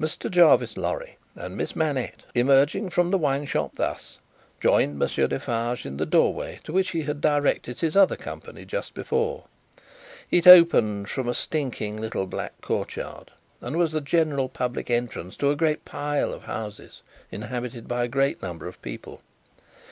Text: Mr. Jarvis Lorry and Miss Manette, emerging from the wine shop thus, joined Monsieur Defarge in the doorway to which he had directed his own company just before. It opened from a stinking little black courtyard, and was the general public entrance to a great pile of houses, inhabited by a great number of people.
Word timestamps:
Mr. 0.00 0.30
Jarvis 0.30 0.78
Lorry 0.78 1.18
and 1.34 1.54
Miss 1.54 1.76
Manette, 1.76 2.24
emerging 2.34 2.88
from 2.88 3.10
the 3.10 3.18
wine 3.18 3.44
shop 3.44 3.74
thus, 3.74 4.18
joined 4.58 4.98
Monsieur 4.98 5.26
Defarge 5.26 5.84
in 5.84 5.98
the 5.98 6.06
doorway 6.06 6.60
to 6.64 6.72
which 6.72 6.92
he 6.92 7.02
had 7.02 7.20
directed 7.20 7.78
his 7.80 7.94
own 7.94 8.08
company 8.08 8.64
just 8.64 8.94
before. 8.94 9.44
It 10.30 10.46
opened 10.46 11.10
from 11.10 11.28
a 11.28 11.34
stinking 11.34 11.98
little 11.98 12.26
black 12.26 12.58
courtyard, 12.62 13.32
and 13.60 13.76
was 13.76 13.92
the 13.92 14.00
general 14.00 14.48
public 14.48 14.88
entrance 14.88 15.36
to 15.36 15.50
a 15.50 15.56
great 15.56 15.84
pile 15.84 16.32
of 16.32 16.44
houses, 16.44 17.02
inhabited 17.30 17.86
by 17.86 18.04
a 18.04 18.08
great 18.08 18.40
number 18.40 18.66
of 18.66 18.80
people. 18.80 19.20